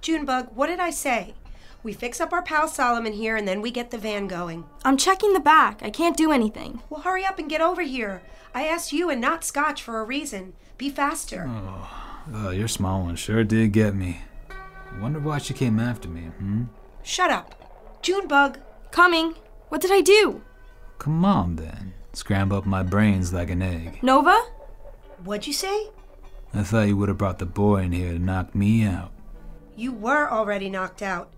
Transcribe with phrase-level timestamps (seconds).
[0.00, 1.34] Junebug, what did I say?
[1.82, 4.64] We fix up our pal Solomon here and then we get the van going.
[4.84, 5.82] I'm checking the back.
[5.82, 6.82] I can't do anything.
[6.90, 8.22] Well, hurry up and get over here.
[8.54, 10.54] I asked you and not Scotch for a reason.
[10.76, 11.48] Be faster.
[12.32, 14.22] Oh, your small one sure did get me.
[15.00, 16.64] Wonder why she came after me, hmm?
[17.02, 17.98] Shut up.
[18.02, 18.58] Junebug.
[18.90, 19.34] Coming.
[19.68, 20.42] What did I do?
[20.98, 21.94] Come on then.
[22.12, 24.02] Scramble up my brains like an egg.
[24.02, 24.36] Nova?
[25.24, 25.90] What'd you say?
[26.52, 29.12] I thought you would have brought the boy in here to knock me out.
[29.80, 31.32] You were already knocked out.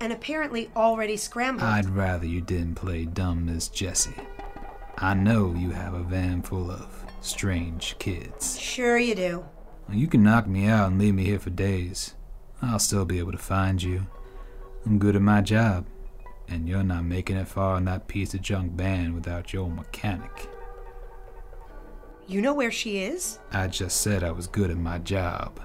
[0.00, 1.68] And apparently already scrambled.
[1.68, 4.16] I'd rather you didn't play dumb Miss Jessie.
[4.96, 8.58] I know you have a van full of strange kids.
[8.58, 9.44] Sure you do.
[9.90, 12.14] You can knock me out and leave me here for days.
[12.62, 14.06] I'll still be able to find you.
[14.86, 15.84] I'm good at my job.
[16.48, 20.48] And you're not making it far in that piece of junk van without your mechanic.
[22.26, 23.38] You know where she is?
[23.52, 25.60] I just said I was good at my job.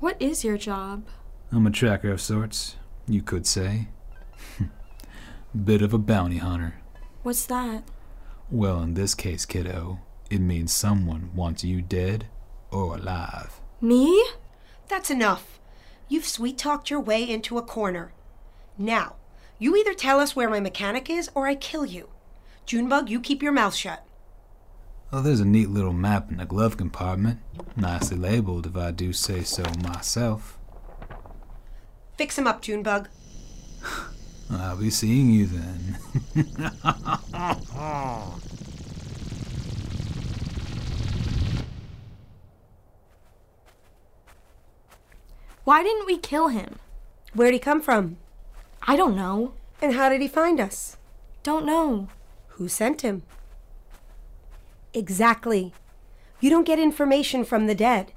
[0.00, 1.04] What is your job?
[1.52, 3.88] I'm a tracker of sorts, you could say.
[5.64, 6.74] Bit of a bounty hunter.
[7.22, 7.84] What's that?
[8.50, 12.26] Well, in this case, kiddo, it means someone wants you dead
[12.70, 13.60] or alive.
[13.80, 14.24] Me?
[14.88, 15.60] That's enough.
[16.08, 18.12] You've sweet talked your way into a corner.
[18.78, 19.16] Now,
[19.58, 22.08] you either tell us where my mechanic is or I kill you.
[22.66, 24.04] Junebug, you keep your mouth shut.
[25.12, 27.38] Oh, there's a neat little map in the glove compartment.
[27.76, 30.55] Nicely labeled, if I do say so myself.
[32.16, 33.08] Fix him up, Junebug.
[34.50, 35.98] I'll be seeing you then.
[45.64, 46.76] Why didn't we kill him?
[47.34, 48.16] Where'd he come from?
[48.86, 49.52] I don't know.
[49.82, 50.96] And how did he find us?
[51.42, 52.08] Don't know.
[52.50, 53.22] Who sent him?
[54.94, 55.74] Exactly.
[56.40, 58.12] You don't get information from the dead.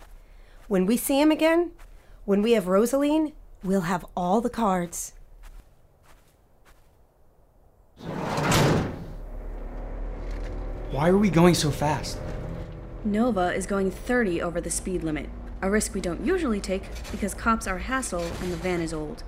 [0.68, 1.72] When we see him again,
[2.26, 5.14] when we have Rosaline, we'll have all the cards.
[10.92, 12.18] Why are we going so fast?
[13.06, 15.30] Nova is going 30 over the speed limit,
[15.62, 18.94] a risk we don't usually take because cops are a hassle and the van is
[18.94, 19.24] old.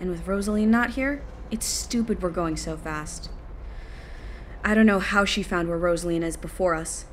[0.00, 3.30] And with Rosaline not here, it's stupid we're going so fast.
[4.62, 7.06] I don't know how she found where Rosaline is before us.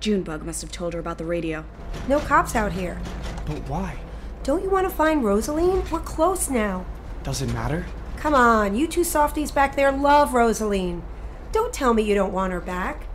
[0.00, 1.64] Junebug must have told her about the radio.
[2.08, 3.00] No cops out here.
[3.46, 3.98] But why?
[4.42, 5.88] Don't you want to find Rosaline?
[5.90, 6.84] We're close now.
[7.22, 7.86] Does it matter?
[8.16, 11.02] Come on, you two softies back there love Rosaline.
[11.52, 13.06] Don't tell me you don't want her back.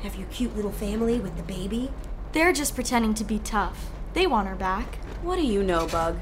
[0.00, 1.90] Have your cute little family with the baby?
[2.32, 3.90] They're just pretending to be tough.
[4.12, 4.96] They want her back.
[5.22, 6.18] What do you know, Bug?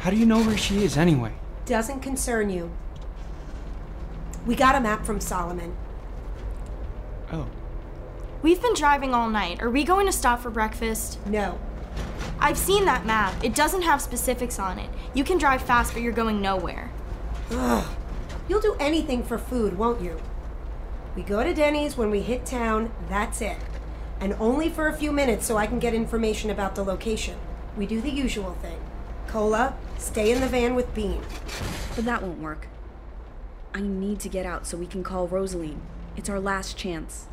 [0.00, 1.34] How do you know where she is anyway?
[1.66, 2.70] Doesn't concern you.
[4.46, 5.76] We got a map from Solomon.
[7.30, 7.46] Oh,
[8.40, 9.60] We've been driving all night.
[9.60, 11.18] Are we going to stop for breakfast?
[11.26, 11.58] No.
[12.40, 13.42] I've seen that map.
[13.42, 14.88] It doesn't have specifics on it.
[15.12, 16.90] You can drive fast, but you're going nowhere.
[17.50, 17.86] Ugh.
[18.48, 20.20] You'll do anything for food, won't you?
[21.16, 23.58] We go to Denny's when we hit town, that's it.
[24.20, 27.36] And only for a few minutes so I can get information about the location.
[27.76, 28.78] We do the usual thing.
[29.26, 31.20] Cola, stay in the van with Bean.
[31.94, 32.68] But that won't work.
[33.74, 35.82] I need to get out so we can call Rosaline.
[36.16, 37.26] It's our last chance.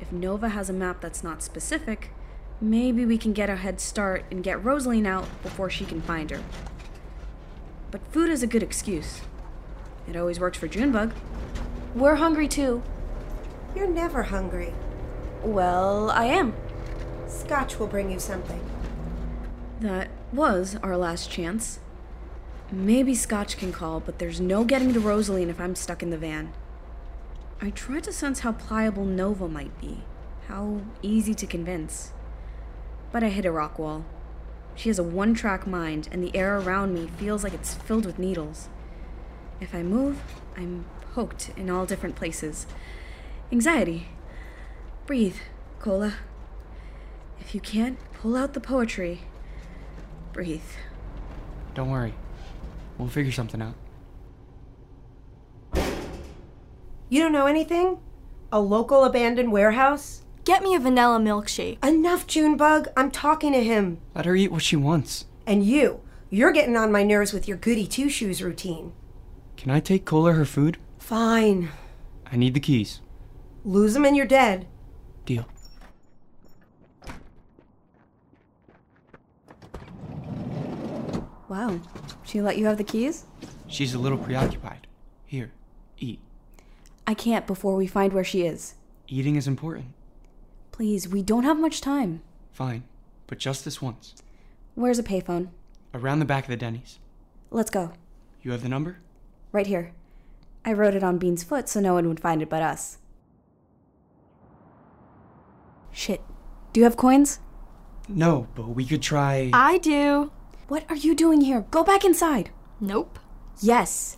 [0.00, 2.10] If Nova has a map that's not specific,
[2.60, 6.30] maybe we can get a head start and get Rosaline out before she can find
[6.30, 6.42] her.
[7.90, 9.20] But food is a good excuse.
[10.08, 11.12] It always works for Junebug.
[11.94, 12.82] We're hungry too.
[13.74, 14.74] You're never hungry.
[15.42, 16.54] Well, I am.
[17.26, 18.60] Scotch will bring you something.
[19.80, 21.80] That was our last chance.
[22.70, 26.18] Maybe Scotch can call, but there's no getting to Rosaline if I'm stuck in the
[26.18, 26.52] van.
[27.60, 30.02] I tried to sense how pliable Nova might be,
[30.48, 32.12] how easy to convince.
[33.12, 34.04] But I hit a rock wall.
[34.74, 38.06] She has a one track mind, and the air around me feels like it's filled
[38.06, 38.68] with needles.
[39.60, 40.22] If I move,
[40.56, 42.66] I'm poked in all different places.
[43.52, 44.08] Anxiety.
[45.06, 45.36] Breathe,
[45.80, 46.14] Cola.
[47.40, 49.22] If you can't pull out the poetry,
[50.32, 50.62] breathe.
[51.74, 52.14] don't worry.
[52.96, 53.74] We'll figure something out.
[57.08, 57.98] You don't know anything?
[58.52, 60.22] A local abandoned warehouse?
[60.44, 61.84] Get me a vanilla milkshake.
[61.86, 62.88] Enough, Junebug.
[62.96, 64.00] I'm talking to him.
[64.14, 65.26] Let her eat what she wants.
[65.46, 66.00] And you,
[66.30, 68.92] you're getting on my nerves with your goody two shoes routine.
[69.56, 70.78] Can I take Cola her food?
[70.98, 71.68] Fine.
[72.30, 73.00] I need the keys.
[73.64, 74.66] Lose them and you're dead.
[75.26, 75.46] Deal.
[81.48, 81.80] Wow.
[82.24, 83.24] She let you have the keys?
[83.66, 84.86] She's a little preoccupied.
[85.26, 85.52] Here,
[85.98, 86.20] eat.
[87.06, 88.74] I can't before we find where she is.
[89.08, 89.86] Eating is important.
[90.80, 92.22] Please, we don't have much time.
[92.52, 92.84] Fine,
[93.26, 94.14] but just this once.
[94.74, 95.48] Where's a payphone?
[95.92, 96.98] Around the back of the Denny's.
[97.50, 97.92] Let's go.
[98.40, 98.96] You have the number?
[99.52, 99.92] Right here.
[100.64, 102.96] I wrote it on Bean's foot so no one would find it but us.
[105.92, 106.22] Shit.
[106.72, 107.40] Do you have coins?
[108.08, 109.50] No, but we could try.
[109.52, 110.32] I do.
[110.68, 111.66] What are you doing here?
[111.70, 112.52] Go back inside.
[112.80, 113.18] Nope.
[113.60, 114.16] Yes.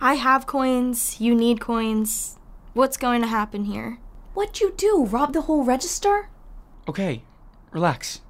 [0.00, 1.20] I have coins.
[1.20, 2.38] You need coins.
[2.72, 3.98] What's going to happen here?
[4.34, 5.04] What'd you do?
[5.04, 6.28] Rob the whole register?
[6.88, 7.24] Okay,
[7.72, 8.20] relax.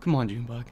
[0.00, 0.66] Come on, Junebug.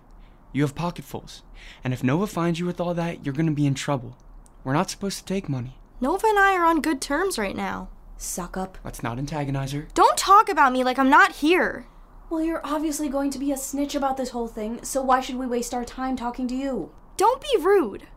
[0.52, 1.42] You have pocketfuls.
[1.84, 4.16] And if Nova finds you with all that, you're gonna be in trouble.
[4.64, 5.76] We're not supposed to take money.
[6.00, 7.88] Nova and I are on good terms right now.
[8.16, 8.78] Suck up.
[8.84, 9.88] Let's not antagonize her.
[9.94, 11.86] Don't talk about me like I'm not here.
[12.30, 15.36] Well, you're obviously going to be a snitch about this whole thing, so why should
[15.36, 16.90] we waste our time talking to you?
[17.16, 18.08] Don't be rude.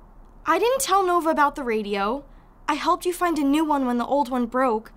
[0.46, 2.24] I didn't tell Nova about the radio.
[2.68, 4.92] I helped you find a new one when the old one broke.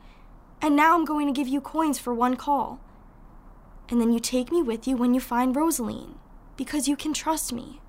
[0.65, 2.79] And now I'm going to give you coins for one call.
[3.89, 6.15] And then you take me with you when you find Rosaline.
[6.57, 7.81] Because you can trust me.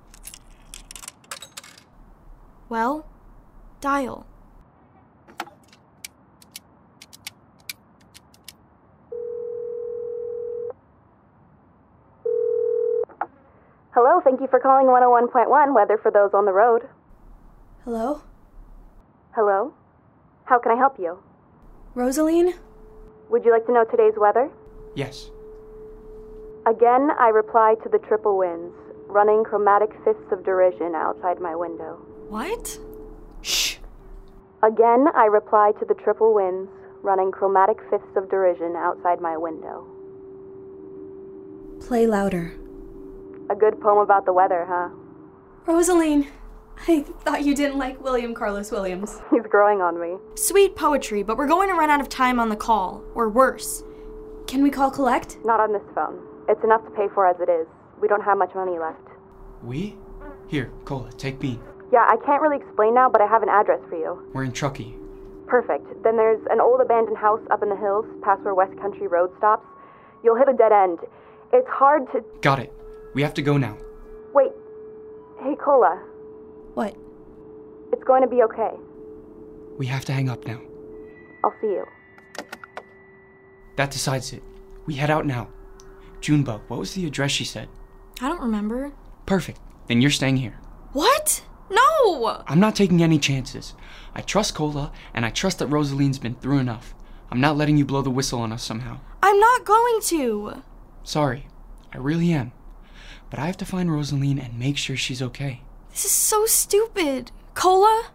[2.70, 3.06] Well,
[3.80, 4.26] dial.
[13.92, 16.90] Hello, thank you for calling 101.1 Weather for Those on the Road.
[17.84, 18.24] Hello?
[19.36, 19.76] Hello?
[20.46, 21.20] How can I help you?
[21.96, 22.54] Rosaline?
[23.30, 24.50] Would you like to know today's weather?
[24.96, 25.30] Yes.
[26.66, 28.74] Again, I reply to the triple winds,
[29.08, 32.00] running chromatic fists of derision outside my window.
[32.30, 32.80] What?
[33.42, 33.78] Shh.
[34.64, 36.70] Again, I reply to the triple winds,
[37.04, 39.86] running chromatic fists of derision outside my window.
[41.86, 42.54] Play louder.
[43.50, 44.90] A good poem about the weather, huh?
[45.66, 46.28] Rosaline!
[46.88, 49.22] I thought you didn't like William Carlos Williams.
[49.32, 50.18] He's growing on me.
[50.36, 53.04] Sweet poetry, but we're going to run out of time on the call.
[53.16, 53.84] Or worse.
[54.48, 55.38] Can we call collect?
[55.46, 56.20] Not on this phone.
[56.50, 57.68] It's enough to pay for as it is.
[58.02, 59.00] We don't have much money left.
[59.64, 59.96] We?
[60.48, 61.62] Here, Cola, take Bean.
[61.92, 64.30] Yeah, I can't really explain now, but I have an address for you.
[64.34, 64.96] We're in Truckee.
[65.48, 66.04] Perfect.
[66.04, 69.32] Then there's an old abandoned house up in the hills, past where West Country Road
[69.38, 69.66] stops.
[70.24, 71.00] You'll hit a dead end.
[71.54, 72.24] It's hard to.
[72.42, 72.74] Got it.
[73.14, 73.78] We have to go now.
[74.34, 74.52] Wait.
[75.42, 76.02] Hey, Cola.
[76.74, 76.96] What?
[77.92, 78.72] It's going to be okay.
[79.78, 80.60] We have to hang up now.
[81.44, 81.86] I'll see you.
[83.76, 84.44] That decides it.
[84.86, 85.50] We head out now.
[86.22, 87.70] Junebug, what was the address she said?
[88.22, 88.94] I don't remember.
[89.26, 89.60] Perfect.
[89.88, 90.60] Then you're staying here.
[90.94, 91.44] What?
[91.70, 92.44] No!
[92.48, 93.74] I'm not taking any chances.
[94.14, 96.94] I trust Cola, and I trust that Rosaline's been through enough.
[97.32, 99.00] I'm not letting you blow the whistle on us somehow.
[99.22, 100.64] I'm not going to.
[101.04, 101.48] Sorry.
[101.92, 102.52] I really am.
[103.30, 105.62] But I have to find Rosaline and make sure she's okay.
[105.94, 107.32] This is so stupid.
[107.54, 108.08] Cola?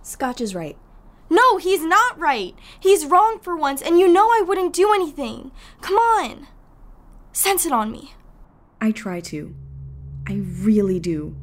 [0.00, 0.78] Scotch is right.
[1.28, 2.54] No, he's not right.
[2.80, 5.52] He's wrong for once, and you know I wouldn't do anything.
[5.82, 6.46] Come on.
[7.32, 8.14] Sense it on me.
[8.80, 9.54] I try to.
[10.26, 11.36] I really do.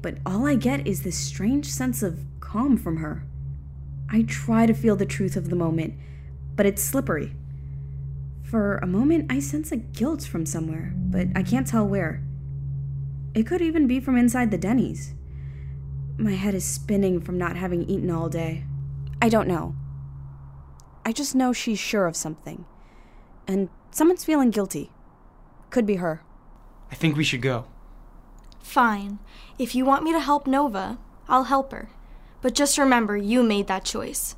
[0.00, 3.24] But all I get is this strange sense of calm from her.
[4.08, 5.94] I try to feel the truth of the moment,
[6.54, 7.34] but it's slippery.
[8.44, 12.22] For a moment, I sense a guilt from somewhere, but I can't tell where.
[13.34, 15.14] It could even be from inside the Denny's.
[16.18, 18.64] My head is spinning from not having eaten all day.
[19.20, 19.74] I don't know.
[21.04, 22.64] I just know she's sure of something.
[23.48, 24.92] And someone's feeling guilty.
[25.70, 26.22] Could be her.
[26.90, 27.64] I think we should go.
[28.62, 29.18] Fine.
[29.58, 30.98] If you want me to help Nova,
[31.28, 31.88] I'll help her.
[32.42, 34.36] But just remember, you made that choice.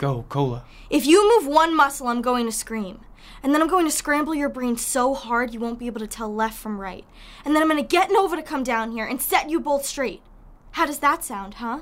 [0.00, 0.64] Go, Cola.
[0.88, 3.00] If you move one muscle, I'm going to scream.
[3.42, 6.06] And then I'm going to scramble your brain so hard you won't be able to
[6.06, 7.04] tell left from right.
[7.44, 9.84] And then I'm going to get Nova to come down here and set you both
[9.84, 10.22] straight.
[10.70, 11.80] How does that sound, huh?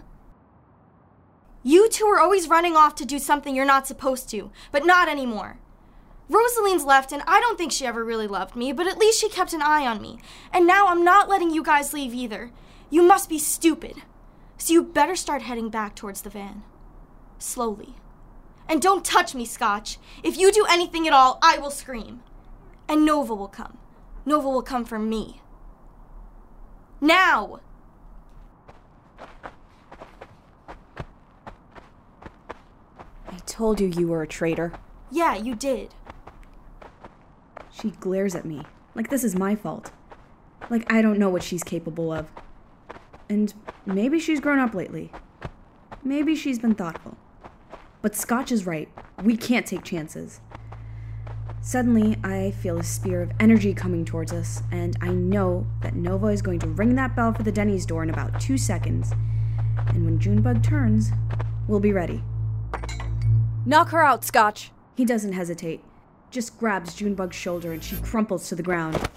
[1.63, 5.09] You two are always running off to do something you're not supposed to, but not
[5.09, 5.61] anymore.
[6.29, 9.29] Rosaline's left, and I don't think she ever really loved me, but at least she
[9.29, 10.19] kept an eye on me.
[10.53, 12.51] And now I'm not letting you guys leave either.
[12.91, 14.03] You must be stupid.
[14.57, 16.65] So you better start heading back towards the van.
[17.39, 17.95] Slowly.
[18.69, 19.99] And don't touch me, Scotch.
[20.23, 22.23] If you do anything at all, I will scream.
[22.89, 23.79] And Nova will come.
[24.27, 25.41] Nova will come for me.
[27.01, 27.61] Now!
[33.27, 34.73] I told you you were a traitor.
[35.11, 35.95] Yeah, you did.
[37.71, 39.93] She glares at me, like this is my fault.
[40.69, 42.29] Like I don't know what she's capable of.
[43.29, 43.55] And
[43.87, 45.13] maybe she's grown up lately.
[46.03, 47.17] Maybe she's been thoughtful.
[48.01, 48.89] But Scotch is right.
[49.23, 50.41] We can't take chances.
[51.61, 56.29] Suddenly, I feel a spear of energy coming towards us, and I know that Nova
[56.29, 59.13] is going to ring that bell for the Denny's door in about two seconds.
[59.89, 61.11] And when Junebug turns,
[61.67, 62.23] we'll be ready.
[63.67, 64.71] Knock her out, Scotch.
[64.95, 65.83] He doesn't hesitate,
[66.31, 69.09] just grabs Junebug's shoulder and she crumples to the ground.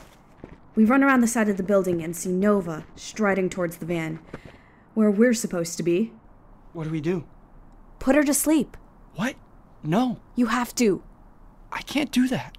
[0.75, 4.19] We run around the side of the building and see Nova striding towards the van,
[4.93, 6.11] where we're supposed to be.
[6.73, 7.23] What do we do?
[8.01, 8.77] Put her to sleep.
[9.13, 9.36] What?
[9.84, 11.03] No, You have to.
[11.72, 12.58] I can't do that.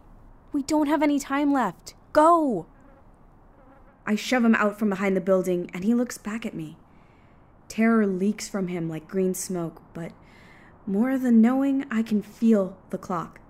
[0.53, 1.95] We don't have any time left.
[2.13, 2.67] Go!
[4.07, 6.77] I shove him out from behind the building, and he looks back at me.
[7.67, 10.13] Terror leaks from him like green smoke, but
[10.87, 13.41] more than knowing, I can feel the clock.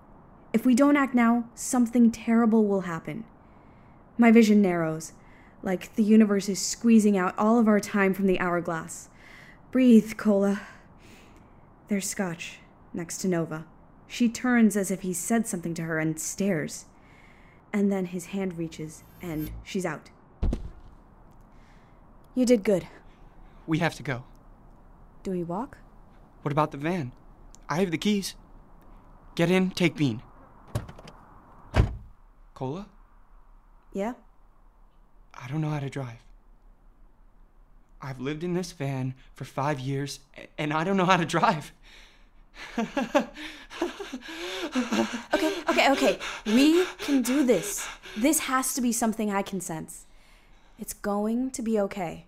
[0.51, 3.23] If we don't act now, something terrible will happen.
[4.17, 5.13] My vision narrows,
[5.61, 9.09] like the universe is squeezing out all of our time from the hourglass.
[9.71, 10.61] Breathe, Cola.
[11.87, 12.59] There's Scotch
[12.93, 13.65] next to Nova.
[14.07, 16.85] She turns as if he said something to her and stares.
[17.71, 20.09] And then his hand reaches, and she's out.
[22.35, 22.87] You did good.
[23.67, 24.23] We have to go.
[25.23, 25.77] Do we walk?
[26.41, 27.11] What about the van?
[27.69, 28.35] I have the keys.
[29.35, 30.21] Get in, take Bean.
[32.53, 32.87] Cola?
[33.93, 34.13] Yeah?
[35.33, 36.19] I don't know how to drive.
[38.03, 40.19] I've lived in this van for five years,
[40.57, 41.71] and I don't know how to drive.
[45.33, 46.19] Okay, okay, okay.
[46.45, 47.87] We can do this.
[48.15, 50.05] This has to be something I can sense.
[50.79, 52.25] It's going to be okay.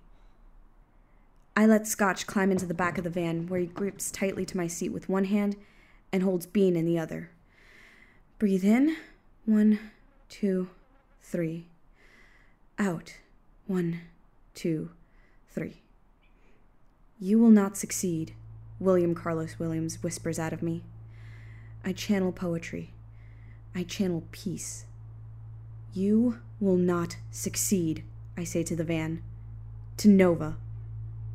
[1.56, 4.58] I let Scotch climb into the back of the van, where he grips tightly to
[4.58, 5.56] my seat with one hand
[6.12, 7.30] and holds Bean in the other.
[8.40, 8.98] Breathe in.
[9.46, 9.80] One,
[10.28, 10.70] two,
[11.22, 11.68] three.
[12.78, 13.16] Out.
[13.68, 14.02] One,
[14.54, 15.05] two, three.
[17.20, 18.34] You will not succeed,
[18.80, 20.84] William Carlos Williams whispers out of me.
[21.84, 22.92] I channel poetry.
[23.74, 24.86] I channel peace.
[25.94, 28.04] You will not succeed,
[28.38, 29.22] I say to the van.
[29.98, 30.58] To Nova.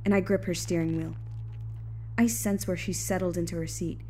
[0.05, 1.17] And I grip her steering wheel.
[2.19, 4.01] I sense where she settled into her seat,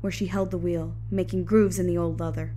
[0.00, 2.54] where she held the wheel, making grooves in the old leather.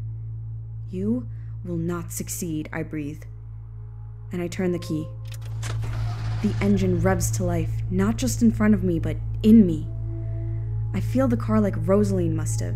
[0.92, 1.28] You
[1.64, 3.24] will not succeed, I breathe.
[4.32, 5.08] And I turn the key.
[6.42, 9.86] The engine revs to life, not just in front of me, but in me.
[10.94, 12.76] I feel the car like Rosaline must have.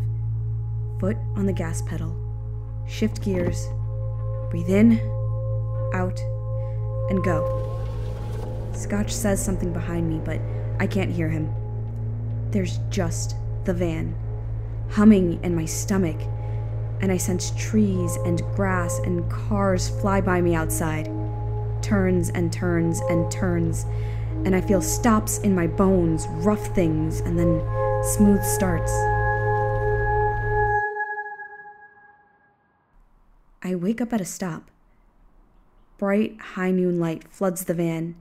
[1.00, 2.14] Foot on the gas pedal.
[2.88, 3.68] Shift gears.
[4.50, 5.00] Breathe in,
[5.94, 6.20] out,
[7.10, 7.70] and go.
[8.74, 10.42] Scotch says something behind me, but
[10.82, 11.50] I can't hear him.
[12.52, 14.14] There's just the van,
[14.90, 16.20] humming in my stomach,
[17.00, 21.08] and I sense trees and grass and cars fly by me outside.
[21.84, 23.84] Turns and turns and turns,
[24.46, 27.62] and I feel stops in my bones, rough things, and then
[28.04, 28.92] smooth starts.
[33.62, 34.72] I wake up at a stop.
[35.98, 38.16] Bright high noon light floods the van,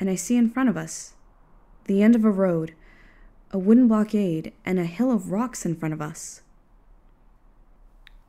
[0.00, 1.12] and I see in front of us
[1.84, 2.74] the end of a road,
[3.50, 6.40] a wooden blockade, and a hill of rocks in front of us.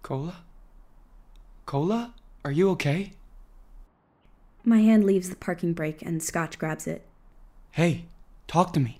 [0.04, 0.44] Cola?
[1.66, 2.14] Cola?
[2.44, 3.14] Are you okay?
[4.68, 7.06] My hand leaves the parking brake, and Scotch grabs it.
[7.72, 8.06] Hey,
[8.48, 9.00] talk to me.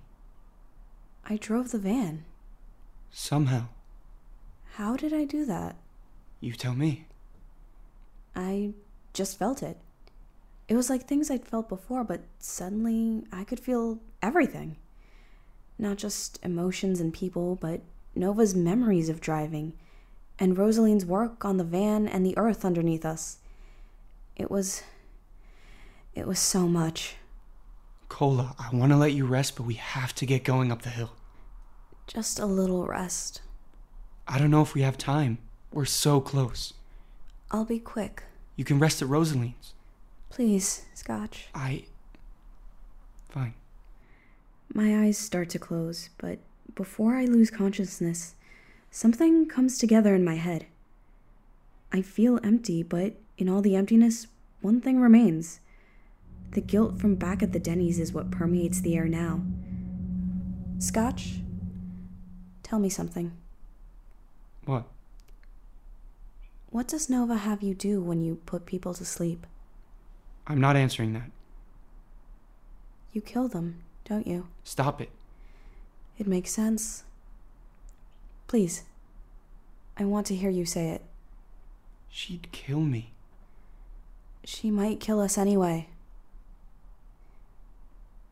[1.28, 2.24] I drove the van.
[3.10, 3.66] Somehow.
[4.76, 5.76] How did I do that?
[6.40, 7.08] You tell me.
[8.36, 8.74] I
[9.14, 9.78] just felt it.
[10.68, 14.78] It was like things I'd felt before, but suddenly I could feel everything.
[15.80, 17.82] Not just emotions and people, but
[18.14, 19.74] Nova's memories of driving,
[20.38, 23.40] and Rosaline's work on the van and the earth underneath us.
[24.36, 24.84] It was.
[26.16, 27.18] It was so much.
[28.08, 30.90] Cola, I want to let you rest, but we have to get going up the
[30.90, 31.12] hill.
[32.08, 33.42] Just a little rest.
[34.28, 35.40] I don't know if we have time.
[35.74, 36.74] We're so close.
[37.52, 38.24] I'll be quick.
[38.56, 39.74] You can rest at Rosaline's.
[40.30, 41.50] Please, Scotch.
[41.54, 41.86] I.
[43.30, 43.54] Fine.
[44.74, 46.40] My eyes start to close, but
[46.76, 48.36] before I lose consciousness,
[48.90, 50.66] something comes together in my head.
[51.92, 54.28] I feel empty, but in all the emptiness,
[54.62, 55.60] one thing remains.
[56.52, 59.42] The guilt from back at the Denny's is what permeates the air now.
[60.80, 61.40] Scotch,
[62.64, 63.32] tell me something.
[64.66, 64.86] What?
[66.70, 69.46] What does Nova have you do when you put people to sleep?
[70.48, 71.32] I'm not answering that.
[73.14, 74.48] You kill them, don't you?
[74.64, 75.10] Stop it.
[76.18, 77.04] It makes sense.
[78.48, 78.84] Please,
[79.98, 81.02] I want to hear you say it.
[82.10, 83.12] She'd kill me.
[84.44, 85.88] She might kill us anyway.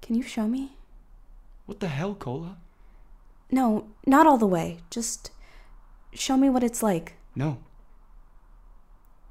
[0.03, 0.73] Can you show me?
[1.65, 2.57] What the hell, Cola?
[3.49, 4.79] No, not all the way.
[4.89, 5.31] Just
[6.13, 7.13] show me what it's like.
[7.35, 7.59] No,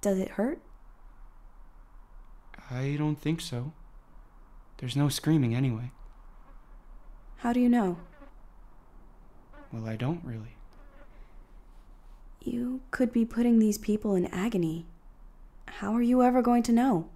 [0.00, 0.60] Does it hurt?
[2.70, 3.72] I don't think so.
[4.78, 5.92] There's no screaming anyway.
[7.36, 7.98] How do you know?
[9.72, 10.56] Well, I don't really.
[12.40, 14.86] You could be putting these people in agony.
[15.68, 17.10] How are you ever going to know?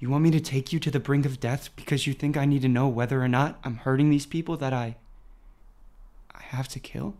[0.00, 2.46] You want me to take you to the brink of death because you think I
[2.46, 4.96] need to know whether or not I'm hurting these people that I.
[6.34, 7.16] I have to kill?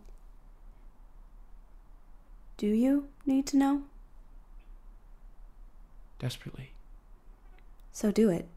[2.56, 3.82] Do you need to know?
[6.18, 6.72] Desperately.
[7.92, 8.48] So do it.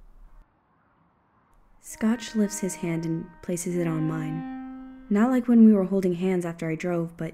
[1.81, 5.03] Scotch lifts his hand and places it on mine.
[5.09, 7.33] Not like when we were holding hands after I drove, but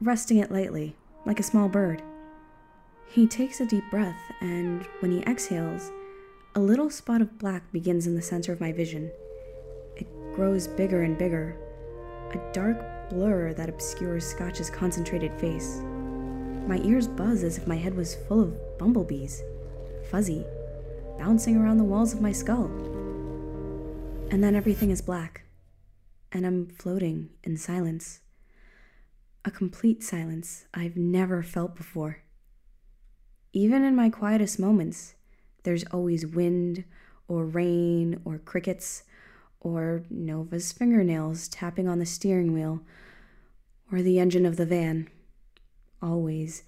[0.00, 2.02] resting it lightly, like a small bird.
[3.08, 5.92] He takes a deep breath, and when he exhales,
[6.56, 9.10] a little spot of black begins in the center of my vision.
[9.96, 11.56] It grows bigger and bigger,
[12.30, 15.80] a dark blur that obscures Scotch's concentrated face.
[16.68, 19.42] My ears buzz as if my head was full of bumblebees,
[20.12, 20.44] fuzzy,
[21.18, 22.66] bouncing around the walls of my skull.
[24.30, 25.42] And then everything is black,
[26.30, 28.20] and I'm floating in silence.
[29.44, 32.22] A complete silence I've never felt before.
[33.52, 35.14] Even in my quietest moments,
[35.64, 36.84] there's always wind,
[37.26, 39.02] or rain, or crickets,
[39.60, 42.82] or Nova's fingernails tapping on the steering wheel,
[43.90, 45.08] or the engine of the van.
[46.00, 46.64] Always,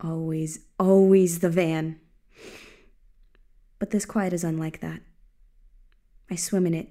[0.00, 2.00] always, always the van.
[3.78, 5.02] But this quiet is unlike that.
[6.30, 6.88] I swim in it,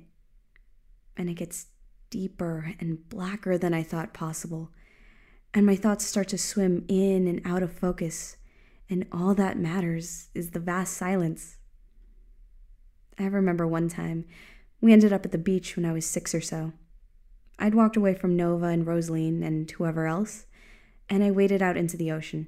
[1.17, 1.67] and it gets
[2.09, 4.71] deeper and blacker than I thought possible.
[5.53, 8.37] And my thoughts start to swim in and out of focus,
[8.89, 11.57] and all that matters is the vast silence.
[13.17, 14.25] I remember one time
[14.81, 16.73] we ended up at the beach when I was six or so.
[17.57, 20.45] I'd walked away from Nova and Rosaline and whoever else,
[21.09, 22.47] and I waded out into the ocean.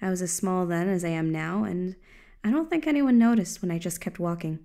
[0.00, 1.96] I was as small then as I am now, and
[2.42, 4.60] I don't think anyone noticed when I just kept walking.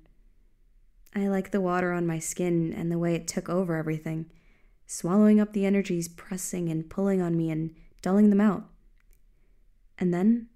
[1.15, 4.31] I liked the water on my skin and the way it took over everything,
[4.87, 8.65] swallowing up the energies pressing and pulling on me and dulling them out.
[9.99, 10.47] And then,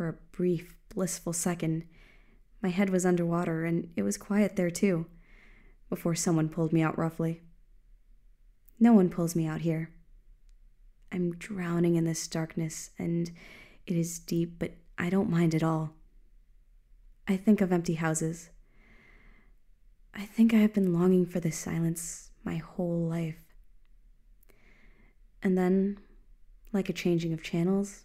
[0.00, 1.84] for a brief, blissful second,
[2.62, 5.04] my head was underwater and it was quiet there too,
[5.90, 7.42] before someone pulled me out roughly.
[8.78, 9.90] No one pulls me out here.
[11.12, 13.30] I'm drowning in this darkness and
[13.86, 15.92] it is deep, but I don't mind at all.
[17.28, 18.48] I think of empty houses.
[20.14, 23.44] I think I have been longing for this silence my whole life.
[25.42, 25.98] And then,
[26.72, 28.04] like a changing of channels,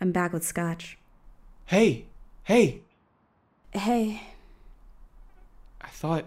[0.00, 0.96] I'm back with Scotch.
[1.66, 2.06] Hey!
[2.44, 2.82] Hey!
[3.72, 4.22] Hey,
[5.80, 6.26] I thought.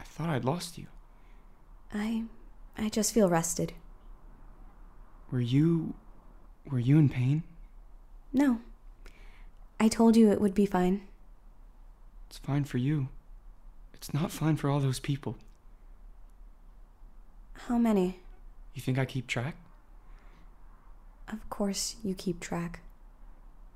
[0.00, 0.86] I thought I'd lost you.
[1.92, 2.24] I
[2.78, 3.74] I just feel rested.
[5.30, 5.94] Were you.
[6.70, 7.42] Were you in pain?
[8.32, 8.60] No.
[9.78, 11.02] I told you it would be fine.
[12.28, 13.08] It's fine for you.
[13.92, 15.36] It's not fine for all those people.
[17.68, 18.20] How many?
[18.74, 19.56] You think I keep track?
[21.28, 22.80] Of course you keep track.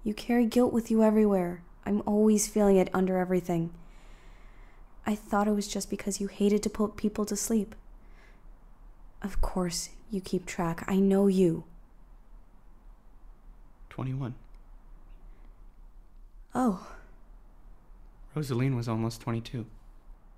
[0.02, 1.62] You carry guilt with you everywhere.
[1.84, 3.72] I'm always feeling it under everything.
[5.06, 7.74] I thought it was just because you hated to put people to sleep.
[9.22, 10.84] Of course you keep track.
[10.86, 11.64] I know you.
[13.90, 14.34] 21.
[16.54, 16.86] Oh,
[18.34, 19.66] Rosaline was almost 22.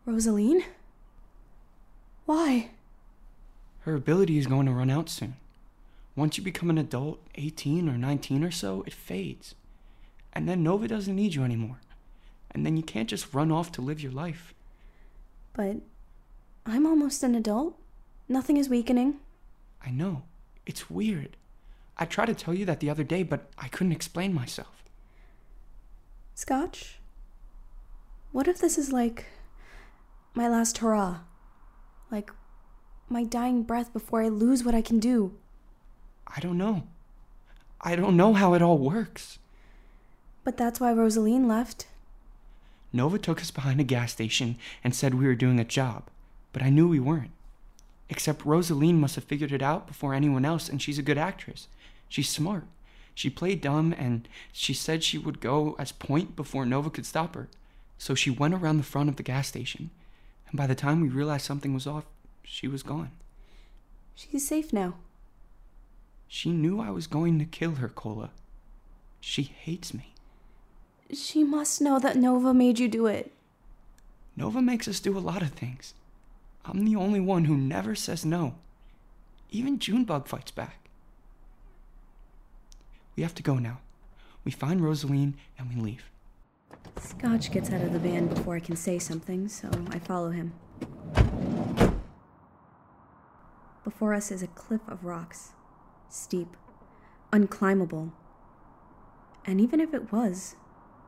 [0.06, 0.64] Rosaline?
[2.24, 2.70] Why?
[3.80, 5.34] Her ability is going to run out soon.
[6.14, 9.54] Once you become an adult, 18 or 19 or so, it fades.
[10.32, 11.80] And then Nova doesn't need you anymore.
[12.50, 14.54] And then you can't just run off to live your life.
[15.54, 15.76] But
[16.66, 17.78] I'm almost an adult.
[18.28, 19.16] Nothing is weakening.
[19.84, 20.24] I know.
[20.66, 21.36] It's weird.
[21.96, 24.84] I tried to tell you that the other day, but I couldn't explain myself.
[26.34, 26.98] Scotch?
[28.32, 29.26] What if this is like
[30.34, 31.20] my last hurrah?
[32.10, 32.30] Like
[33.08, 35.36] my dying breath before I lose what I can do?
[36.34, 36.84] I don't know.
[37.80, 39.38] I don't know how it all works.
[40.44, 41.86] But that's why Rosaline left.
[42.92, 46.04] Nova took us behind a gas station and said we were doing a job,
[46.52, 47.30] but I knew we weren't.
[48.08, 51.68] Except Rosaline must have figured it out before anyone else, and she's a good actress.
[52.08, 52.64] She's smart.
[53.14, 57.34] She played dumb, and she said she would go as point before Nova could stop
[57.34, 57.48] her.
[57.96, 59.90] So she went around the front of the gas station,
[60.48, 62.04] and by the time we realized something was off,
[62.42, 63.12] she was gone.
[64.14, 64.94] She's safe now.
[66.34, 68.30] She knew I was going to kill her, Cola.
[69.20, 70.14] She hates me.
[71.12, 73.34] She must know that Nova made you do it.
[74.34, 75.92] Nova makes us do a lot of things.
[76.64, 78.54] I'm the only one who never says no.
[79.50, 80.88] Even Junebug fights back.
[83.14, 83.80] We have to go now.
[84.42, 86.04] We find Rosaline and we leave.
[86.98, 90.54] Scotch gets out of the van before I can say something, so I follow him.
[93.84, 95.52] Before us is a cliff of rocks,
[96.12, 96.56] steep,
[97.32, 98.12] unclimbable.
[99.44, 100.56] And even if it was,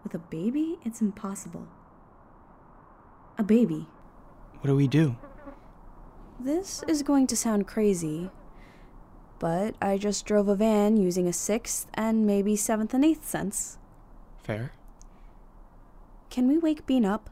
[0.03, 1.69] with a baby, it's impossible.
[3.39, 3.87] A baby.
[4.61, 5.17] What do we do?
[6.41, 8.31] This is going to sound crazy,
[9.39, 13.79] but I just drove a van using a sixth and maybe seventh and eighth sense.
[14.43, 14.73] Fair.
[16.31, 17.31] Can we wake Bean up?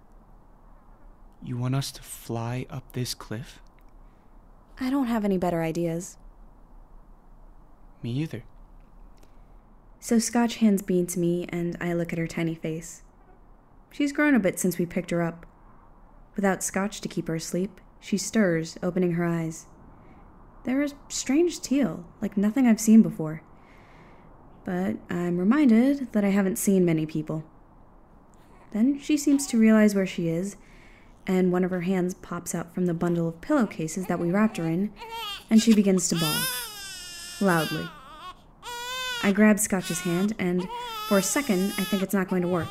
[1.42, 3.60] You want us to fly up this cliff?
[4.78, 6.16] I don't have any better ideas.
[8.02, 8.44] Me either.
[10.00, 13.02] So Scotch hands Bean to me, and I look at her tiny face.
[13.92, 15.46] She's grown a bit since we picked her up.
[16.34, 19.66] Without Scotch to keep her asleep, she stirs, opening her eyes.
[20.64, 23.42] They're a strange teal, like nothing I've seen before.
[24.64, 27.44] But I'm reminded that I haven't seen many people.
[28.72, 30.56] Then she seems to realize where she is,
[31.26, 34.56] and one of her hands pops out from the bundle of pillowcases that we wrapped
[34.56, 34.92] her in,
[35.50, 36.42] and she begins to bawl.
[37.42, 37.88] Loudly.
[39.24, 40.68] I grab Scotch's hand, and
[41.08, 42.68] for a second, I think it's not going to work.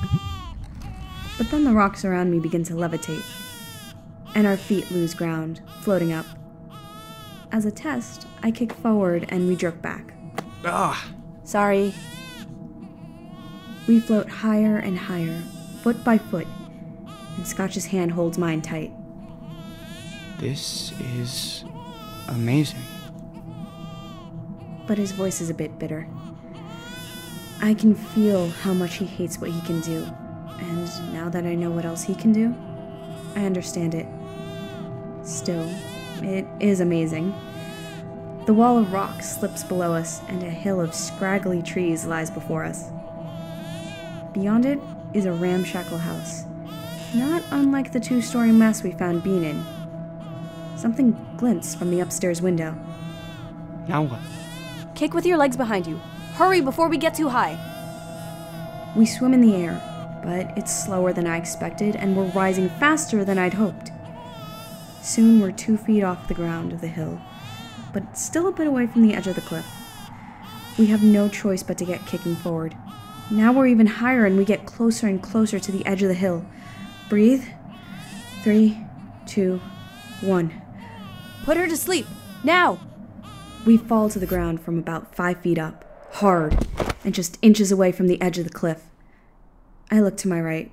[1.38, 3.26] But then the rocks around me begin to levitate,
[4.34, 6.26] and our feet lose ground, floating up.
[7.52, 10.14] As a test, I kick forward and we jerk back.
[10.64, 11.12] Ah!
[11.44, 11.94] Sorry.
[13.88, 15.42] We float higher and higher,
[15.82, 16.48] foot by foot,
[17.36, 18.94] and Scotch's hand holds mine tight.
[20.40, 21.66] This is
[22.30, 22.80] amazing.
[24.92, 26.06] But his voice is a bit bitter.
[27.62, 30.06] I can feel how much he hates what he can do,
[30.60, 32.54] and now that I know what else he can do,
[33.34, 34.06] I understand it.
[35.24, 35.66] Still,
[36.22, 37.34] it is amazing.
[38.48, 42.66] The wall of rock slips below us, and a hill of scraggly trees lies before
[42.66, 42.90] us.
[44.34, 44.80] Beyond it
[45.14, 46.44] is a ramshackle house,
[47.16, 49.64] not unlike the two story mess we found Bean in.
[50.76, 52.76] Something glints from the upstairs window.
[53.88, 54.20] Now what?
[55.02, 55.98] Kick with your legs behind you.
[56.36, 57.58] Hurry before we get too high.
[58.96, 59.82] We swim in the air,
[60.24, 63.90] but it's slower than I expected, and we're rising faster than I'd hoped.
[65.02, 67.20] Soon we're two feet off the ground of the hill,
[67.94, 69.66] but still a bit away from the edge of the cliff.
[70.78, 72.78] We have no choice but to get kicking forward.
[73.32, 76.14] Now we're even higher and we get closer and closer to the edge of the
[76.14, 76.46] hill.
[77.10, 77.44] Breathe.
[78.44, 78.78] Three,
[79.26, 79.62] two,
[80.22, 80.62] one.
[81.44, 82.06] Put her to sleep.
[82.44, 82.80] Now!
[83.64, 86.68] We fall to the ground from about five feet up, hard,
[87.06, 88.86] and just inches away from the edge of the cliff.
[89.92, 90.72] I look to my right.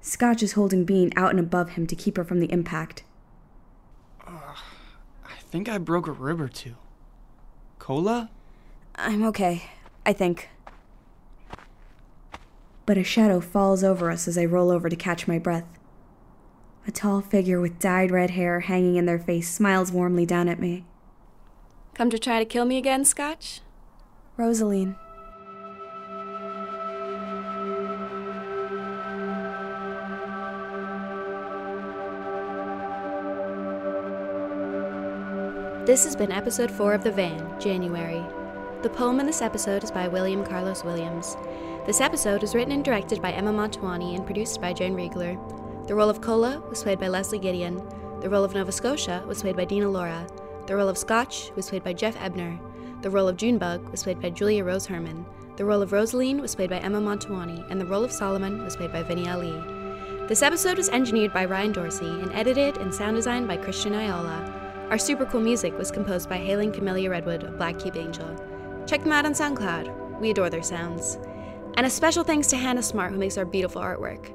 [0.00, 3.02] Scotch is holding Bean out and above him to keep her from the impact.
[4.24, 4.64] Ah,
[5.24, 6.76] I think I broke a rib or two.
[7.80, 8.30] Cola?
[8.94, 9.64] I'm okay,
[10.04, 10.48] I think.
[12.86, 15.66] But a shadow falls over us as I roll over to catch my breath.
[16.86, 20.60] A tall figure with dyed red hair hanging in their face smiles warmly down at
[20.60, 20.84] me.
[21.96, 23.62] Come to try to kill me again, Scotch?
[24.36, 24.96] Rosaline.
[35.86, 38.22] This has been episode 4 of The Van, January.
[38.82, 41.38] The poem in this episode is by William Carlos Williams.
[41.86, 45.38] This episode was written and directed by Emma Mantoani and produced by Jane Riegler.
[45.86, 47.82] The role of Cola was played by Leslie Gideon.
[48.20, 50.26] The role of Nova Scotia was played by Dina Laura.
[50.66, 52.58] The role of Scotch was played by Jeff Ebner.
[53.02, 55.24] The role of Junebug was played by Julia Rose Herman.
[55.56, 58.74] The role of Rosaline was played by Emma Mantoani, and the role of Solomon was
[58.74, 59.54] played by Vinny Ali.
[60.26, 64.86] This episode was engineered by Ryan Dorsey and edited and sound designed by Cristian Ayala.
[64.90, 68.34] Our super cool music was composed by Haylen Camelia Redwood of Black Cube Angel.
[68.88, 70.18] Check them out on SoundCloud.
[70.18, 71.16] We adore their sounds.
[71.76, 74.32] And a special thanks to Hannah Smart, who makes our beautiful artwork.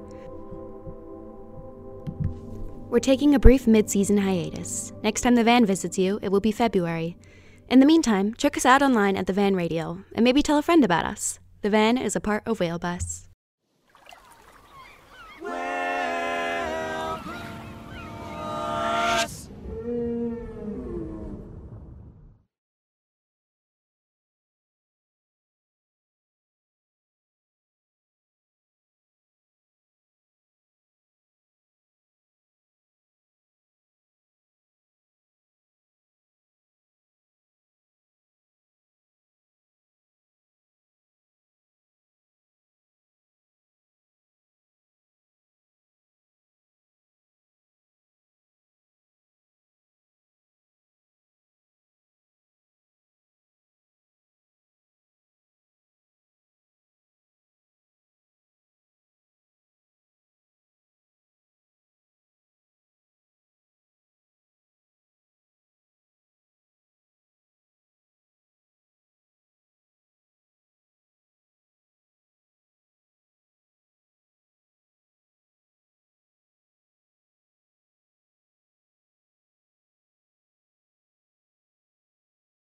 [2.92, 4.92] We're taking a brief mid season hiatus.
[5.02, 7.16] Next time the van visits you, it will be February.
[7.70, 10.62] In the meantime, check us out online at The Van Radio and maybe tell a
[10.62, 11.40] friend about us.
[11.62, 13.30] The Van is a part of Whale Bus.